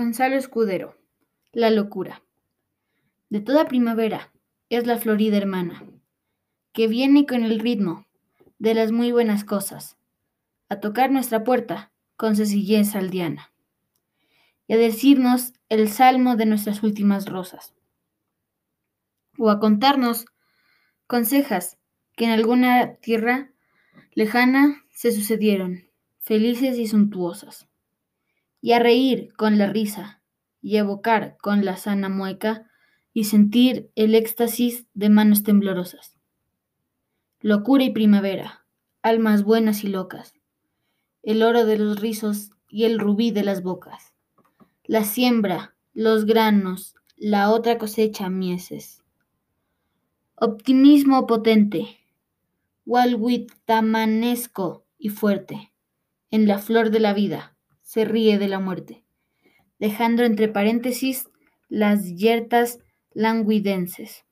Gonzalo 0.00 0.36
Escudero. 0.36 0.96
La 1.52 1.68
locura. 1.68 2.22
De 3.28 3.40
toda 3.40 3.66
primavera 3.66 4.32
es 4.70 4.86
la 4.86 4.96
florida 4.96 5.36
hermana, 5.36 5.84
que 6.72 6.88
viene 6.88 7.26
con 7.26 7.44
el 7.44 7.60
ritmo 7.60 8.06
de 8.58 8.72
las 8.72 8.92
muy 8.92 9.12
buenas 9.12 9.44
cosas, 9.44 9.98
a 10.70 10.80
tocar 10.80 11.12
nuestra 11.12 11.44
puerta 11.44 11.92
con 12.16 12.34
sencillez 12.34 12.96
aldeana, 12.96 13.52
y 14.66 14.72
a 14.72 14.78
decirnos 14.78 15.52
el 15.68 15.90
salmo 15.90 16.36
de 16.36 16.46
nuestras 16.46 16.82
últimas 16.82 17.26
rosas, 17.26 17.74
o 19.36 19.50
a 19.50 19.60
contarnos 19.60 20.24
consejas 21.06 21.76
que 22.16 22.24
en 22.24 22.30
alguna 22.30 22.94
tierra 23.02 23.50
lejana 24.14 24.82
se 24.88 25.12
sucedieron, 25.12 25.90
felices 26.20 26.78
y 26.78 26.86
suntuosas 26.86 27.69
y 28.60 28.72
a 28.72 28.78
reír 28.78 29.32
con 29.36 29.58
la 29.58 29.66
risa, 29.66 30.20
y 30.62 30.76
evocar 30.76 31.36
con 31.38 31.64
la 31.64 31.76
sana 31.76 32.08
mueca, 32.08 32.70
y 33.12 33.24
sentir 33.24 33.90
el 33.96 34.14
éxtasis 34.14 34.86
de 34.94 35.08
manos 35.08 35.42
temblorosas. 35.42 36.16
Locura 37.40 37.84
y 37.84 37.90
primavera, 37.90 38.64
almas 39.02 39.42
buenas 39.42 39.82
y 39.82 39.88
locas, 39.88 40.34
el 41.22 41.42
oro 41.42 41.64
de 41.64 41.78
los 41.78 42.00
rizos 42.00 42.50
y 42.68 42.84
el 42.84 42.98
rubí 42.98 43.30
de 43.30 43.42
las 43.42 43.62
bocas, 43.62 44.12
la 44.84 45.04
siembra, 45.04 45.74
los 45.92 46.24
granos, 46.24 46.94
la 47.16 47.50
otra 47.50 47.78
cosecha 47.78 48.28
mieses. 48.28 49.02
Optimismo 50.36 51.26
potente, 51.26 51.98
tamanesco 53.64 54.84
y 54.98 55.08
fuerte, 55.08 55.72
en 56.30 56.46
la 56.46 56.58
flor 56.58 56.90
de 56.90 57.00
la 57.00 57.12
vida 57.12 57.56
se 57.90 58.04
ríe 58.04 58.38
de 58.38 58.46
la 58.46 58.60
muerte, 58.60 59.02
dejando 59.80 60.22
entre 60.22 60.46
paréntesis 60.46 61.28
las 61.68 62.14
yertas 62.14 62.78
languidenses. 63.14 64.24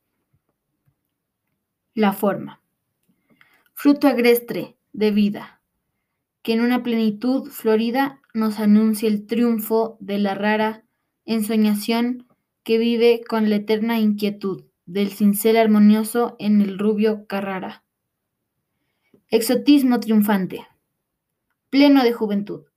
La 1.92 2.12
forma. 2.12 2.62
Fruto 3.74 4.06
agrestre 4.06 4.76
de 4.92 5.10
vida, 5.10 5.60
que 6.42 6.52
en 6.52 6.60
una 6.60 6.84
plenitud 6.84 7.50
florida 7.50 8.20
nos 8.32 8.60
anuncia 8.60 9.08
el 9.08 9.26
triunfo 9.26 9.96
de 9.98 10.18
la 10.18 10.36
rara 10.36 10.84
ensoñación 11.24 12.28
que 12.62 12.78
vive 12.78 13.24
con 13.28 13.50
la 13.50 13.56
eterna 13.56 13.98
inquietud 13.98 14.66
del 14.86 15.10
cincel 15.10 15.56
armonioso 15.56 16.36
en 16.38 16.60
el 16.60 16.78
rubio 16.78 17.26
Carrara. 17.26 17.82
Exotismo 19.30 19.98
triunfante, 19.98 20.64
pleno 21.70 22.04
de 22.04 22.12
juventud 22.12 22.68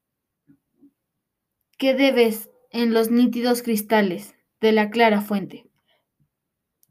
que 1.81 1.95
debes 1.95 2.51
en 2.69 2.93
los 2.93 3.09
nítidos 3.09 3.63
cristales 3.63 4.35
de 4.59 4.71
la 4.71 4.91
clara 4.91 5.19
fuente. 5.19 5.67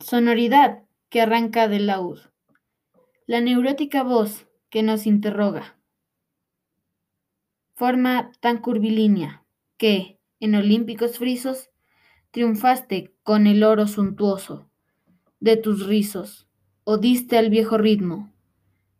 Sonoridad 0.00 0.83
que 1.10 1.20
arranca 1.20 1.69
del 1.69 1.86
laúd. 1.86 2.19
La 3.24 3.41
neurótica 3.41 4.02
voz 4.02 4.48
que 4.68 4.83
nos 4.83 5.06
interroga. 5.06 5.78
Forma 7.77 8.33
tan 8.41 8.58
curvilínea 8.58 9.44
que, 9.77 10.18
en 10.41 10.56
olímpicos 10.56 11.18
frisos, 11.18 11.70
triunfaste 12.33 13.14
con 13.22 13.46
el 13.46 13.62
oro 13.62 13.86
suntuoso 13.86 14.68
de 15.38 15.56
tus 15.56 15.86
rizos, 15.86 16.48
o 16.83 16.98
diste 16.98 17.38
al 17.38 17.48
viejo 17.48 17.78
ritmo 17.78 18.33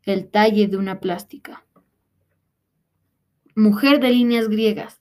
el 0.05 0.30
talle 0.30 0.68
de 0.68 0.77
una 0.77 1.00
plástica. 1.00 1.66
Mujer 3.56 3.98
de 3.98 4.11
líneas 4.11 4.48
griegas, 4.48 5.00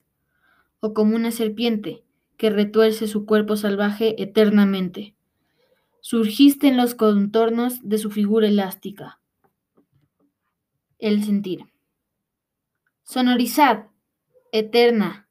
o 0.80 0.94
como 0.94 1.14
una 1.14 1.30
serpiente 1.30 2.02
que 2.36 2.50
retuerce 2.50 3.06
su 3.06 3.26
cuerpo 3.26 3.56
salvaje 3.56 4.20
eternamente. 4.22 5.14
Surgiste 6.00 6.68
en 6.68 6.78
los 6.78 6.94
contornos 6.94 7.86
de 7.86 7.98
su 7.98 8.10
figura 8.10 8.48
elástica. 8.48 9.20
El 10.98 11.22
sentir. 11.22 11.66
Sonorizad, 13.02 13.88
eterna, 14.52 15.28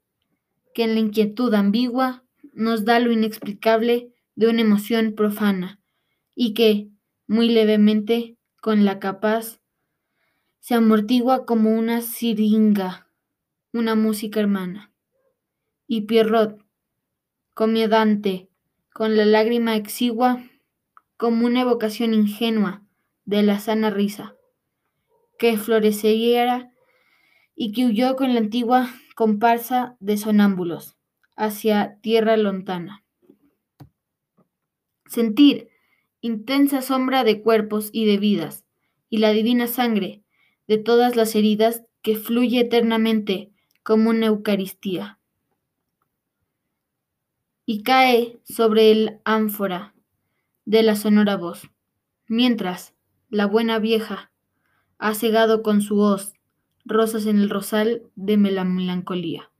que 0.74 0.84
en 0.84 0.94
la 0.94 1.00
inquietud 1.00 1.54
ambigua 1.56 2.24
nos 2.54 2.86
da 2.86 3.00
lo 3.00 3.12
inexplicable 3.12 4.14
de 4.36 4.48
una 4.48 4.62
emoción 4.62 5.14
profana 5.16 5.80
y 6.36 6.54
que, 6.54 6.90
muy 7.26 7.50
levemente, 7.50 8.38
con 8.62 8.86
la 8.86 9.00
capaz, 9.00 9.60
se 10.60 10.76
amortigua 10.76 11.46
como 11.46 11.72
una 11.72 12.02
siringa, 12.02 13.10
una 13.74 13.96
música 13.96 14.40
hermana 14.40 14.89
y 15.92 16.02
Pierrot, 16.02 16.64
comiedante, 17.56 18.48
con 18.94 19.18
la 19.18 19.26
lágrima 19.26 19.76
exigua, 19.76 20.44
como 21.18 21.48
una 21.48 21.62
evocación 21.62 22.14
ingenua 22.14 22.84
de 23.26 23.42
la 23.42 23.60
sana 23.60 23.90
risa, 23.90 24.36
que 25.40 25.58
floreciera 25.58 26.72
y 27.56 27.72
que 27.72 27.88
huyó 27.88 28.16
con 28.16 28.36
la 28.36 28.40
antigua 28.40 28.88
comparsa 29.16 29.98
de 30.00 30.18
sonámbulos 30.18 30.96
hacia 31.36 31.98
tierra 32.02 32.38
lontana. 32.38 33.04
Sentir 35.08 35.70
intensa 36.22 36.84
sombra 36.84 37.24
de 37.24 37.42
cuerpos 37.42 37.90
y 37.92 38.06
de 38.06 38.20
vidas, 38.20 38.64
y 39.10 39.18
la 39.18 39.32
divina 39.32 39.66
sangre 39.66 40.22
de 40.68 40.78
todas 40.78 41.16
las 41.16 41.34
heridas 41.34 41.84
que 42.04 42.16
fluye 42.16 42.60
eternamente 42.60 43.52
como 43.82 44.12
una 44.12 44.28
Eucaristía 44.28 45.19
y 47.72 47.84
cae 47.84 48.42
sobre 48.46 48.90
el 48.90 49.20
ánfora 49.26 49.94
de 50.66 50.82
la 50.82 50.96
sonora 50.96 51.38
voz, 51.38 51.70
mientras 52.28 52.96
la 53.30 53.46
buena 53.46 53.78
vieja 53.78 54.32
ha 54.98 55.14
cegado 55.14 55.62
con 55.62 55.84
su 55.84 56.00
hoz 56.00 56.34
rosas 56.84 57.28
en 57.28 57.38
el 57.38 57.48
rosal 57.48 58.10
de 58.16 58.38
la 58.38 58.64
melancolía. 58.64 59.52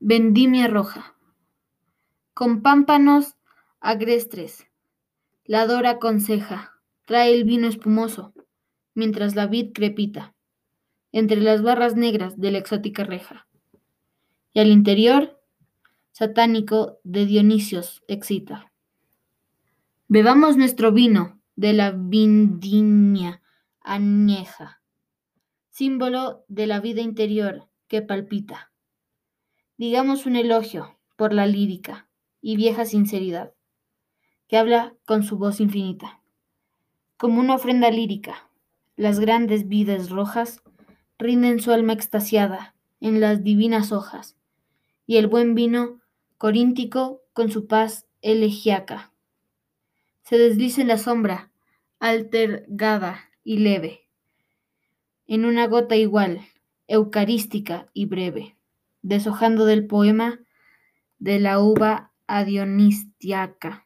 Vendimia 0.00 0.68
roja. 0.68 1.16
Con 2.32 2.62
pámpanos 2.62 3.36
agrestres, 3.78 4.66
la 5.44 5.66
dora 5.66 5.98
conseja, 5.98 6.80
trae 7.04 7.34
el 7.34 7.44
vino 7.44 7.68
espumoso, 7.68 8.32
mientras 8.94 9.34
la 9.34 9.48
vid 9.48 9.72
crepita, 9.74 10.34
entre 11.12 11.42
las 11.42 11.60
barras 11.60 11.94
negras 11.94 12.40
de 12.40 12.52
la 12.52 12.56
exótica 12.56 13.04
reja. 13.04 13.46
Y 14.54 14.60
al 14.60 14.68
interior 14.68 15.33
satánico 16.14 17.00
de 17.02 17.26
Dionisios 17.26 18.04
excita. 18.06 18.70
Bebamos 20.06 20.56
nuestro 20.56 20.92
vino 20.92 21.40
de 21.56 21.72
la 21.72 21.90
vindiña 21.90 23.42
añeja, 23.80 24.80
símbolo 25.70 26.44
de 26.46 26.68
la 26.68 26.78
vida 26.78 27.00
interior 27.00 27.68
que 27.88 28.00
palpita. 28.00 28.70
Digamos 29.76 30.24
un 30.24 30.36
elogio 30.36 30.96
por 31.16 31.32
la 31.32 31.48
lírica 31.48 32.08
y 32.40 32.54
vieja 32.54 32.84
sinceridad, 32.84 33.52
que 34.46 34.56
habla 34.56 34.94
con 35.06 35.24
su 35.24 35.36
voz 35.36 35.58
infinita. 35.58 36.20
Como 37.16 37.40
una 37.40 37.56
ofrenda 37.56 37.90
lírica, 37.90 38.48
las 38.94 39.18
grandes 39.18 39.66
vidas 39.66 40.10
rojas 40.10 40.62
rinden 41.18 41.58
su 41.58 41.72
alma 41.72 41.92
extasiada 41.92 42.76
en 43.00 43.20
las 43.20 43.42
divinas 43.42 43.90
hojas, 43.90 44.36
y 45.06 45.16
el 45.16 45.26
buen 45.26 45.56
vino 45.56 46.03
coríntico 46.44 47.22
con 47.32 47.50
su 47.50 47.66
paz 47.66 48.06
elegiaca. 48.20 49.14
Se 50.24 50.36
desliza 50.36 50.82
en 50.82 50.88
la 50.88 50.98
sombra, 50.98 51.50
altergada 52.00 53.30
y 53.44 53.60
leve, 53.60 54.10
en 55.26 55.46
una 55.46 55.66
gota 55.68 55.96
igual, 55.96 56.42
eucarística 56.86 57.88
y 57.94 58.04
breve, 58.04 58.58
deshojando 59.00 59.64
del 59.64 59.86
poema 59.86 60.38
de 61.18 61.40
la 61.40 61.60
uva 61.60 62.12
adionistiaca. 62.26 63.83